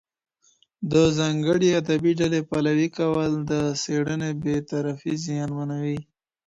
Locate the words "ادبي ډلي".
1.81-2.41